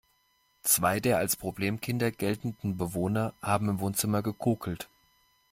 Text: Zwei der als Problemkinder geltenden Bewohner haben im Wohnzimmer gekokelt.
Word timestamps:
Zwei 0.63 0.99
der 0.99 1.19
als 1.19 1.35
Problemkinder 1.35 2.09
geltenden 2.09 2.75
Bewohner 2.75 3.35
haben 3.43 3.69
im 3.69 3.79
Wohnzimmer 3.81 4.23
gekokelt. 4.23 4.89